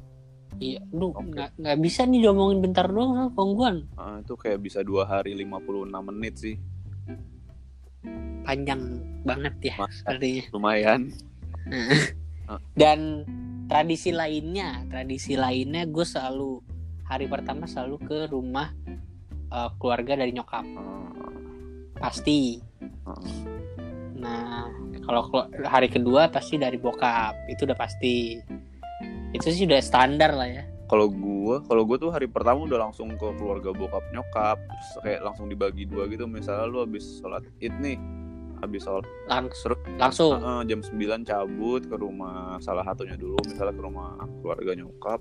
[0.58, 4.80] iya lu nggak nggak bisa nih diomongin bentar doang soal kongguan Ah, itu kayak bisa
[4.80, 5.60] dua hari 56
[6.06, 6.56] menit sih.
[8.42, 8.80] panjang
[9.22, 10.04] banget ya Masa.
[10.08, 11.02] artinya Lumayan.
[12.74, 13.00] dan
[13.70, 16.60] tradisi lainnya tradisi lainnya gue selalu
[17.06, 18.74] hari pertama selalu ke rumah
[19.54, 20.66] eh, keluarga dari nyokap
[22.02, 22.58] pasti
[23.06, 23.22] ah.
[24.18, 24.66] nah
[25.06, 25.26] kalau
[25.66, 28.38] hari kedua pasti dari bokap itu udah pasti
[29.34, 33.14] itu sih udah standar lah ya Kalau gua, kalau gua tuh hari pertama udah langsung
[33.14, 36.26] ke keluarga bokap nyokap, terus kayak langsung dibagi dua gitu.
[36.26, 38.02] Misalnya lu habis sholat id nih,
[38.60, 43.82] habis sholat langsung langsung eh, jam 9 cabut ke rumah salah satunya dulu, misalnya ke
[43.82, 45.20] rumah keluarga nyokap,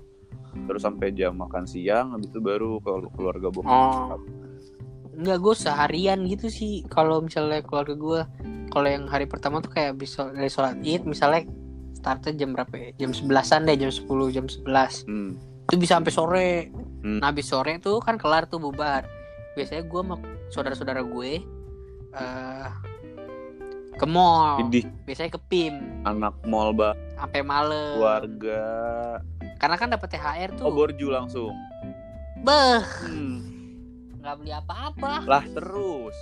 [0.65, 3.69] terus sampai jam makan siang, habis itu baru ke keluarga bokap.
[3.69, 3.87] Oh.
[4.09, 4.21] nyokap.
[5.19, 8.19] Enggak gue seharian gitu sih kalau misalnya keluarga gue
[8.69, 11.43] kalau yang hari pertama tuh kayak bisa dari sholat id misalnya
[11.91, 12.89] startnya jam berapa ya?
[12.95, 14.63] jam 11an deh jam 10 jam 11
[15.03, 15.35] Hmm.
[15.67, 16.49] itu bisa sampai sore
[16.99, 17.19] Hmm.
[17.19, 19.03] nah habis sore tuh kan kelar tuh bubar
[19.55, 20.15] biasanya gue sama
[20.47, 21.43] saudara-saudara gue
[22.09, 22.67] eh
[23.99, 28.63] ke mall Idih, biasanya ke PIM anak mall bah sampai malam keluarga.
[29.59, 31.51] karena kan dapat THR tuh Oh, borju langsung.
[32.39, 33.37] beh Hmm.
[34.17, 36.15] nggak beli apa-apa Lah terus.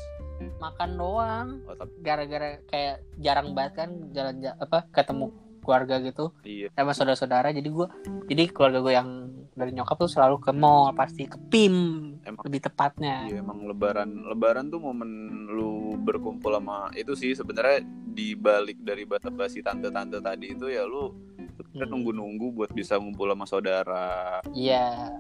[0.57, 6.29] makan doang Oh, tapi gara-gara kayak jarang banget kan jalan ja- apa ketemu keluarga gitu
[6.41, 6.69] iya.
[6.71, 7.87] sama saudara-saudara jadi gue
[8.25, 9.09] jadi keluarga gue yang
[9.57, 11.75] dari nyokap tuh selalu ke mall pasti ke PIM
[12.21, 15.09] Emang lebih tepatnya Iya emang lebaran lebaran tuh momen
[15.49, 17.81] lu berkumpul sama itu sih sebenarnya
[18.13, 21.89] di balik dari bata basi tante-tante tadi itu ya lu Hmm.
[21.89, 24.41] nunggu-nunggu buat bisa ngumpul sama saudara.
[24.53, 25.13] Iya,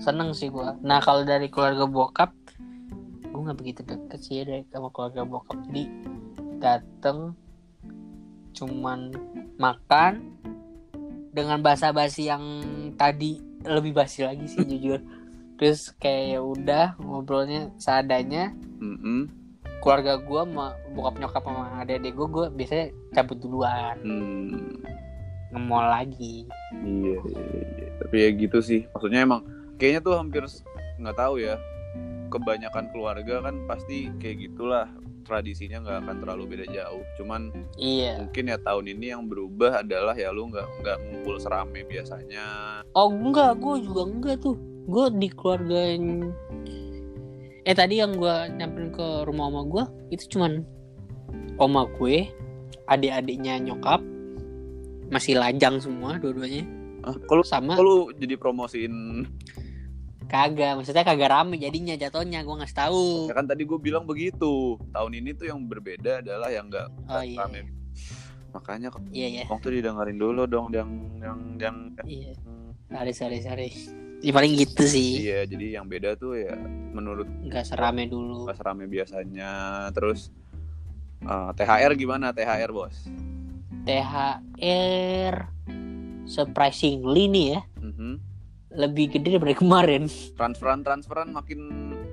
[0.00, 0.76] seneng sih gua.
[0.84, 2.30] Nah kalau dari keluarga bokap,
[3.32, 5.56] gua nggak begitu deket sih ya dari sama keluarga bokap.
[5.68, 5.84] Jadi
[6.60, 7.36] dateng
[8.56, 9.12] cuman
[9.60, 10.24] makan
[11.32, 12.44] dengan bahasa basi yang
[12.96, 15.00] tadi lebih basi lagi sih jujur.
[15.56, 18.52] Terus kayak ya udah ngobrolnya seadanya.
[18.78, 19.28] Mm-mm.
[19.80, 24.82] Keluarga gua sama bokap nyokap sama adik-adik gua, gua biasanya cabut duluan, Hmm,
[25.52, 26.48] nge-mall lagi.
[26.82, 27.42] iya, iya,
[27.76, 27.88] iya.
[28.02, 28.84] Tapi ya gitu sih.
[28.90, 30.42] Maksudnya emang kayaknya tuh hampir
[30.98, 31.56] nggak tahu ya.
[32.26, 34.90] kebanyakan keluarga kan pasti kayak gitulah
[35.26, 37.02] tradisinya nggak akan terlalu beda jauh.
[37.18, 38.22] Cuman iya.
[38.22, 42.46] mungkin ya tahun ini yang berubah adalah ya lu nggak nggak ngumpul serame biasanya.
[42.94, 44.56] Oh enggak gue juga enggak tuh.
[44.86, 46.30] Gue di keluarga yang-
[47.66, 49.84] eh tadi yang gue nyamperin ke rumah oma gue
[50.14, 50.62] itu cuman
[51.58, 52.30] oma gue
[52.86, 53.98] adik-adiknya nyokap
[55.10, 56.62] masih lajang semua dua-duanya.
[57.02, 59.26] Ah, kalau sama kalau jadi promosiin
[60.26, 63.06] kagak maksudnya kagak rame jadinya jatuhnya gue ngasih tahu.
[63.30, 67.22] Ya kan tadi gue bilang begitu tahun ini tuh yang berbeda adalah yang nggak oh
[67.22, 67.70] iya rame.
[68.50, 69.44] makanya kok iya iya.
[69.46, 70.90] Kong tuh didengerin dulu dong yang
[71.22, 72.34] yang yang iya.
[72.86, 73.68] Sorry sorry sorry.
[74.24, 75.26] Ya, paling gitu sih.
[75.28, 76.54] Iya jadi yang beda tuh ya
[76.94, 78.46] menurut nggak serame dulu.
[78.48, 79.86] Pas rame biasanya.
[79.92, 80.30] Terus
[81.22, 82.32] eh, THR gimana?
[82.32, 82.94] THR bos?
[83.86, 85.34] THR
[86.26, 87.60] surprisingly nih ya.
[87.78, 88.35] Mhm.
[88.76, 91.60] Lebih gede daripada kemarin transferan transferan makin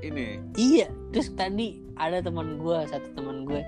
[0.03, 3.63] ini Iya, terus tadi ada teman gue, satu teman gue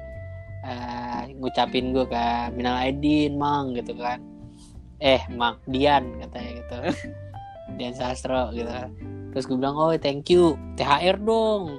[0.66, 4.18] eh ngucapin gue kan minal aidin mang gitu kan.
[4.98, 6.78] Eh, mang Dian katanya gitu.
[7.78, 8.72] Dian Sastro gitu.
[9.36, 10.58] Terus gue bilang, "Oh, thank you.
[10.80, 11.78] THR dong."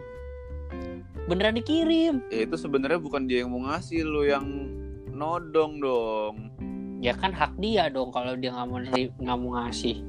[1.27, 2.23] Beneran dikirim.
[2.31, 4.47] ya itu sebenarnya bukan dia yang mau ngasih lo yang
[5.11, 6.55] nodong dong
[7.03, 10.01] Ya kan hak dia dong kalau dia nggak mau nggak mau ngasih.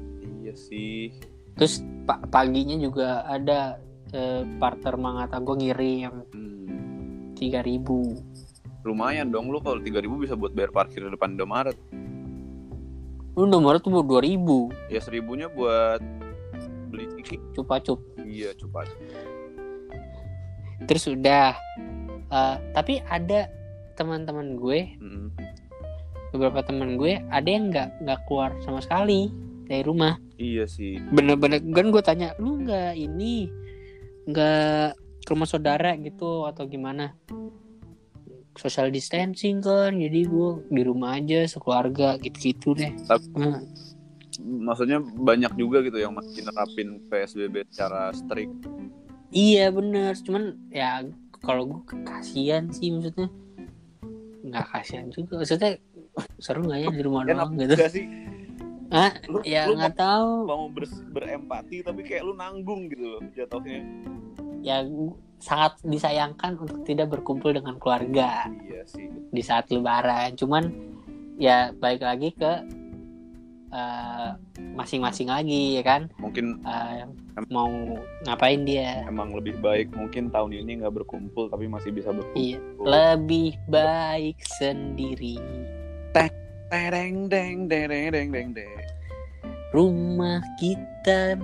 [0.58, 1.14] Sih.
[1.54, 5.38] Terus pa- paginya juga ada eh, partner mangata.
[5.38, 7.34] Gue ngirim Hmm.
[7.34, 8.18] 3000
[8.80, 11.76] lumayan dong lu kalau 3000 bisa buat bayar parkir di depan Indomaret.
[13.32, 16.00] Lu nomor tuh mau 2000 ya seribunya buat
[16.88, 18.00] beli ciki cupa-cup.
[18.20, 18.82] iya coba
[20.84, 21.52] terus udah.
[22.28, 23.48] Eh, tapi ada
[23.92, 25.32] teman-teman gue Mm-mm.
[26.30, 29.28] beberapa teman gue ada yang nggak nggak keluar sama sekali
[29.68, 30.16] dari rumah.
[30.34, 30.96] Iya sih.
[31.12, 33.52] Bener-bener kan gue tanya lu nggak ini
[34.24, 37.12] nggak ke rumah saudara gitu atau gimana?
[38.58, 42.90] Social distancing kan jadi gue di rumah aja sekeluarga gitu-gitu deh.
[43.06, 43.62] Tapi- Nah,
[44.66, 48.66] maksudnya banyak juga gitu yang masih nerapin PSBB secara strict.
[49.30, 50.16] Iya bener.
[50.18, 51.06] Cuman ya
[51.38, 53.30] kalau gue kasihan sih maksudnya.
[54.42, 55.38] Nggak kasihan juga.
[55.38, 55.78] Maksudnya
[56.42, 57.74] seru nggak ya di rumah doang gitu.
[57.86, 58.06] sih
[58.90, 60.30] ah lu, ya lu nggak tahu.
[60.46, 63.84] mau ber- berempati tapi kayak lu nanggung gitu loh jatuhnya.
[64.60, 64.82] Ya
[65.38, 69.06] sangat disayangkan untuk tidak berkumpul dengan keluarga iya sih.
[69.30, 70.34] di saat lebaran.
[70.34, 70.72] Cuman
[71.36, 72.52] ya balik lagi ke
[73.68, 74.30] eh,
[74.72, 76.08] masing-masing lagi ya kan?
[76.16, 77.04] Mungkin Eh,
[77.46, 77.70] mau
[78.24, 79.06] ngapain dia?
[79.06, 82.34] emang lebih baik mungkin tahun ini nggak berkumpul tapi masih bisa berkumpul.
[82.34, 85.38] Iya lebih baik sendiri
[86.68, 88.50] Tereng deng deng deng deng deng.
[88.52, 88.88] Deng
[89.72, 91.36] rumah kita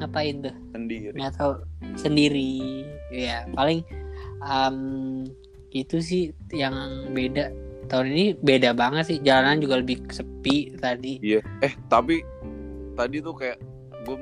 [0.00, 0.54] ngapain tuh?
[0.72, 1.16] Sendiri.
[1.16, 1.52] Nggak tahu.
[1.96, 2.52] Sendiri.
[3.12, 3.84] Ya paling
[4.44, 4.76] em,
[5.72, 6.22] itu sih
[6.54, 6.74] yang
[7.12, 7.52] beda.
[7.90, 9.18] Tahun ini beda banget sih.
[9.20, 11.18] Jalanan juga lebih sepi tadi.
[11.20, 12.22] Iya, eh tapi
[12.94, 13.58] tadi tuh kayak
[14.06, 14.16] gue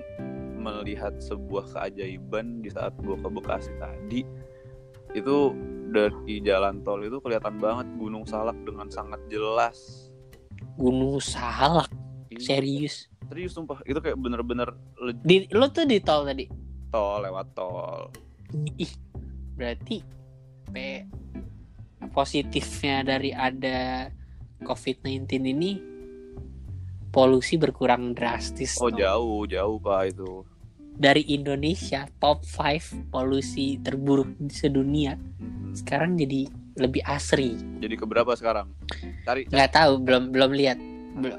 [0.59, 4.21] melihat sebuah keajaiban di saat gue ke Bekasi tadi.
[5.13, 5.53] Itu
[5.89, 10.08] dari jalan tol itu kelihatan banget Gunung Salak dengan sangat jelas.
[10.79, 11.91] Gunung Salak
[12.31, 14.73] Ih, serius Serius sumpah, itu kayak bener-bener
[15.21, 16.49] di lo tuh di tol tadi
[16.89, 18.09] tol lewat tol.
[18.79, 18.89] ih
[19.53, 20.01] berarti
[20.65, 20.75] P
[22.09, 24.09] positifnya dari ada
[24.59, 25.71] COVID-19 ini
[27.09, 28.97] polusi berkurang drastis Oh dong.
[28.97, 30.45] jauh, jauh pak itu.
[30.95, 35.77] dari Indonesia top 5 polusi terburuk di sedunia Mhm.
[35.77, 38.71] sekarang jadi lebih asri Jadi keberapa sekarang?
[39.23, 40.79] Cari, nggak tahu belum belum lihat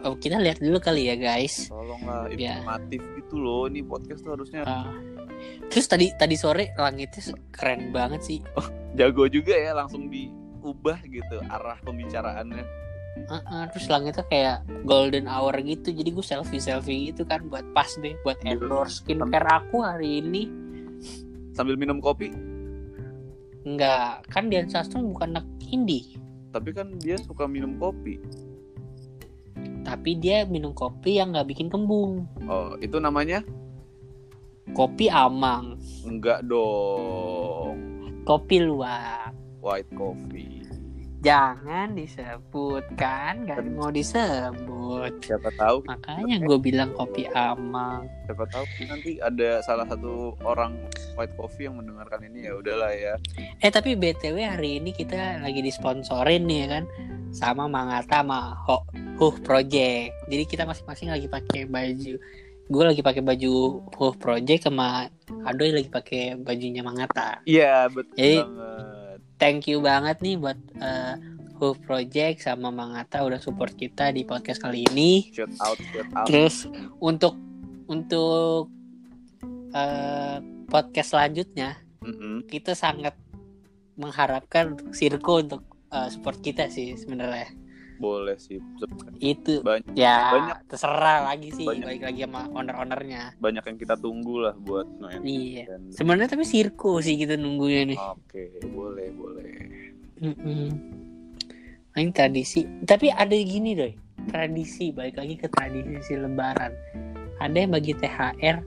[0.04, 2.60] oh, kita lihat dulu kali ya guys tolonglah Ya.
[2.60, 3.65] informatif gitu loh.
[3.65, 4.91] Ini podcast tuh harusnya Ah.
[5.67, 8.39] terus tadi tadi sore langitnya keren banget sih
[8.93, 12.65] jago juga ya, langsung diubah gitu arah pembicaraannya.
[13.25, 17.63] Ah, ah, terus langitnya kayak golden hour gitu jadi gue selfie selfie gitu kan buat
[17.71, 20.43] pas deh buat endorse skincare aku hari ini
[21.52, 22.32] Sambil minum kopi,
[23.69, 26.17] Enggak, kan Dian Sastro bukan anak indie
[26.49, 28.17] tapi kan dia suka minum kopi.
[29.86, 33.45] tapi dia minum kopi yang nggak bikin kembung Oh, itu namanya?
[34.73, 37.77] kopi amang Enggak dong.
[38.25, 39.29] kopi luwak
[39.60, 40.59] White coffee.
[41.19, 49.19] Jangan disebutkan nggak mau disebut Siapa tahu, makanya gue bilang kopi amang siapa tahu nanti
[49.19, 50.79] ada salah satu orang
[51.19, 53.19] white coffee yang mendengarkan ini ya udahlah ya.
[53.60, 56.84] eh tapi btw hari ini kita lagi disponsorin nih ya kan
[57.36, 58.88] sama Mangata sama Ho
[59.19, 62.15] Huh Project jadi kita masing-masing lagi pakai baju
[62.69, 65.10] gue lagi pakai baju Wolf Project sama
[65.41, 67.41] Adoy lagi pakai bajunya Mangata.
[67.49, 68.98] Iya betul Jadi, banget.
[69.39, 71.15] Thank you banget nih buat uh,
[71.63, 75.32] Wolf Project sama Mangata udah support kita di podcast kali ini.
[75.32, 76.28] Shout out, shout out.
[76.28, 76.67] Terus
[76.99, 77.39] untuk
[77.88, 78.67] untuk
[79.71, 82.47] uh, podcast selanjutnya Mm-mm.
[82.52, 83.15] kita sangat
[83.95, 87.47] mengharapkan Sirko untuk uh, support kita sih sebenarnya.
[87.99, 88.63] Boleh sih.
[89.19, 90.57] Itu Banyak, ya banyak.
[90.65, 91.83] terserah lagi sih Banyak.
[91.83, 93.23] balik lagi sama owner-ownernya.
[93.38, 95.19] banyak yang kita tunggu lah buat noen.
[95.21, 95.63] Iya.
[95.69, 97.99] Dan- Sebenarnya tapi Sirko sih kita nunggunya nih.
[97.99, 99.47] Oke, boleh, boleh.
[100.17, 100.67] Mm-mm.
[101.91, 102.63] Ini tradisi.
[102.81, 103.91] Tapi ada gini doi.
[104.25, 106.71] Tradisi balik lagi ke tradisi Lebaran.
[107.38, 108.57] Ada yang bagi THR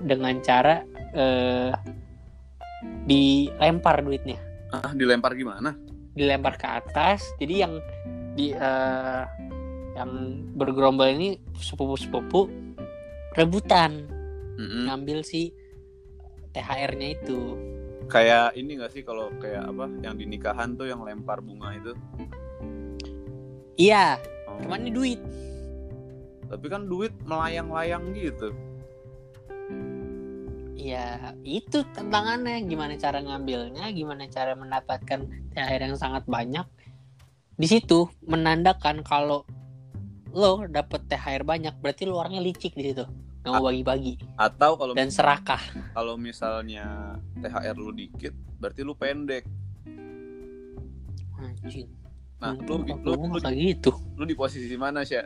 [0.00, 1.70] dengan cara eh,
[3.04, 4.38] dilempar duitnya,
[4.70, 5.74] Ah, dilempar gimana?
[6.10, 7.22] dilempar ke atas.
[7.36, 7.78] Jadi yang
[8.34, 9.22] di eh,
[9.94, 10.10] yang
[10.54, 12.46] bergerombol ini sepupu-sepupu
[13.34, 14.06] rebutan
[14.56, 14.86] Mm-mm.
[14.86, 15.50] ngambil si
[16.50, 17.54] THR-nya itu.
[18.10, 21.92] Kayak ini gak sih kalau kayak apa yang di nikahan tuh yang lempar bunga itu?
[23.78, 24.18] Iya,
[24.50, 24.58] Oh.
[24.66, 25.20] cuman ini duit.
[26.50, 28.50] Tapi kan duit melayang-layang gitu.
[30.74, 36.66] Ya itu tantangannya gimana cara ngambilnya, gimana cara mendapatkan THR yang sangat banyak.
[37.60, 39.44] Di situ menandakan kalau
[40.32, 43.04] lo dapet THR banyak, berarti lo orangnya licik di situ,
[43.44, 45.60] nggak mau bagi-bagi Atau kalau dan serakah.
[45.92, 49.44] kalau misalnya THR lu dikit, berarti lu pendek.
[51.36, 51.84] Anjing.
[52.40, 53.92] Nah, lu, lu, lu, kayak gitu.
[54.16, 55.20] lu di posisi mana sih?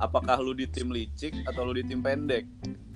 [0.00, 2.48] Apakah lu di tim licik atau lu di tim pendek?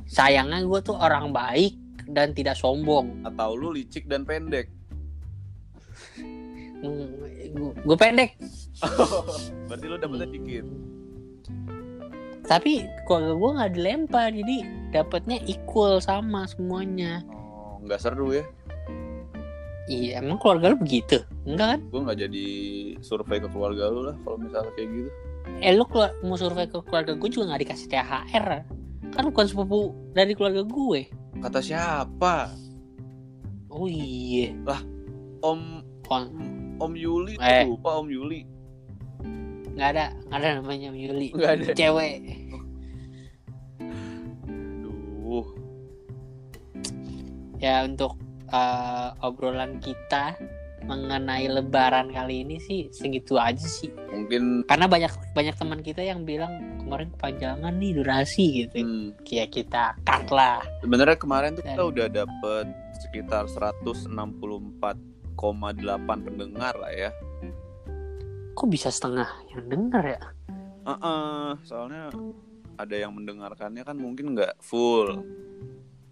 [0.08, 1.76] Sayangnya gue tuh orang baik
[2.08, 3.28] dan tidak sombong.
[3.28, 4.72] Atau lu licik dan pendek?
[7.84, 8.36] Gue pendek.
[9.68, 10.66] berarti lu dapetnya dikit.
[12.44, 14.56] Tapi keluarga gue nggak dilempar, jadi
[14.92, 17.24] dapatnya equal sama semuanya.
[17.32, 18.44] Oh, nggak seru ya?
[19.88, 21.24] Iya, emang keluarga lu begitu?
[21.48, 21.80] Enggak kan?
[21.88, 22.46] Gue nggak jadi
[23.00, 25.10] survei ke keluarga lu lah kalau misalnya kayak gitu.
[25.60, 28.46] Eh lu keluar, mau survei ke keluarga gue juga gak dikasih THR
[29.12, 31.04] Kan bukan sepupu dari keluarga gue
[31.38, 32.48] Kata siapa?
[33.68, 34.56] Oh iya
[35.44, 37.64] Om Kon Om Yuli Eh.
[37.64, 38.40] lupa Om Yuli.
[39.74, 41.66] Gak ada Gak ada namanya Yuli Nggak ada.
[41.72, 42.14] Cewek
[44.80, 45.46] Duh.
[47.58, 48.14] Ya untuk
[48.46, 50.38] eh, obrolan kita
[50.84, 56.22] Mengenai lebaran kali ini sih Segitu aja sih Mungkin Karena banyak banyak teman kita yang
[56.22, 61.80] bilang Kemarin kepanjangan nih durasi gitu hmm, Kayak kita cut lah sebenarnya kemarin tuh kita
[61.80, 62.66] Dan- udah dapet
[63.00, 64.12] sekitar 164,8
[65.36, 67.10] pendengar lah ya.
[68.54, 70.20] Kok bisa setengah yang denger ya
[70.84, 72.12] Heeh, soalnya
[72.76, 75.24] ada yang mendengarkannya kan mungkin nggak full.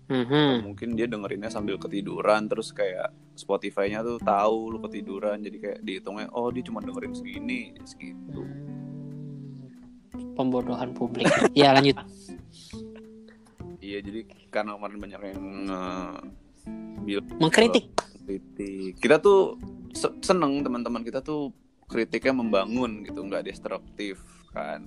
[0.09, 0.65] Mhm.
[0.65, 6.29] Mungkin dia dengerinnya sambil ketiduran terus kayak Spotify-nya tuh tahu lu ketiduran jadi kayak dihitungnya
[6.33, 8.45] oh dia cuma dengerin segini segitu.
[10.33, 11.29] Pembodohan publik
[11.61, 11.97] Ya lanjut
[13.85, 15.45] Iya jadi karena kemarin banyak yang
[17.05, 17.93] bilang Mengkritik
[18.25, 18.99] kritik.
[18.99, 19.59] Kita tuh
[19.93, 21.53] se- seneng teman-teman kita tuh
[21.87, 24.87] kritiknya membangun gitu, nggak destruktif kan.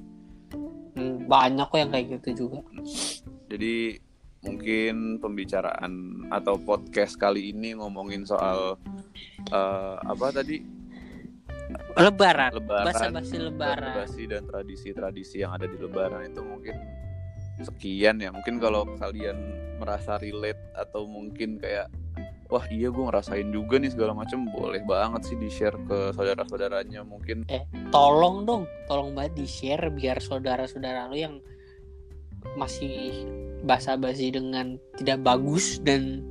[0.96, 2.64] Hmm, banyak kok yang kayak gitu juga
[3.52, 4.00] Jadi
[4.46, 5.94] mungkin pembicaraan
[6.30, 8.78] atau podcast kali ini ngomongin soal
[9.50, 10.62] eh, apa tadi
[11.98, 16.76] lebaran Lebaran, bahasa basi lebaran tradisi dan tradisi-tradisi yang ada di Lebaran itu mungkin
[17.64, 18.30] sekian ya.
[18.36, 19.38] Mungkin kalau kalian
[19.80, 21.88] merasa relate atau mungkin kayak
[22.56, 27.04] wah iya gue ngerasain juga nih segala macam boleh banget sih di share ke saudara-saudaranya
[27.04, 27.44] mungkin
[27.92, 31.44] tolong dong tolong banget di share biar saudara-saudara lo yang
[32.56, 33.12] masih
[33.62, 36.24] basa-basi dengan tidak bagus dan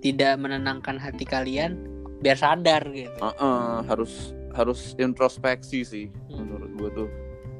[0.00, 1.76] tidak menenangkan hati kalian
[2.22, 6.48] biar sadar gitu Uh-uh, harus harus introspeksi sih Hmm.
[6.48, 7.08] menurut gue tuh.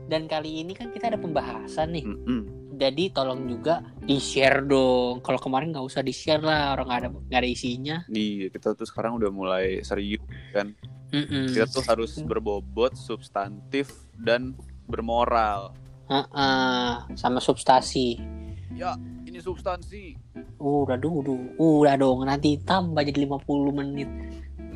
[0.07, 2.66] dan kali ini kan kita ada pembahasan nih Mm-mm.
[2.77, 7.01] Jadi tolong juga di share dong kalau kemarin nggak usah di share lah orang nggak
[7.01, 10.23] ada nggak ada isinya Iya kita tuh sekarang udah mulai serius
[10.53, 10.77] kan.
[11.11, 11.49] Mm-mm.
[11.51, 15.71] Kita tuh harus berbobot, substantif dan bermoral.
[16.07, 18.15] Heeh, sama substansi
[18.77, 18.93] Ya
[19.25, 20.15] ini substansi.
[20.61, 24.11] udah dong udah, udah dong nanti tambah jadi 50 menit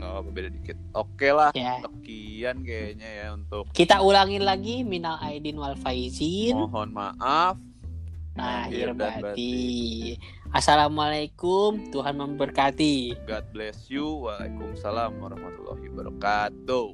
[0.00, 0.76] Nggak apa beda dikit.
[0.96, 1.52] Oke lah.
[1.52, 7.60] ya Sekian kayaknya ya untuk kita ulangin lagi minal aidin wal faizin mohon maaf.
[8.40, 10.16] Lahir dan batin
[10.56, 14.26] assalamualaikum Tuhan memberkati God bless you.
[14.26, 16.86] Waalaikumsalam warahmatullahi wabarakatuh.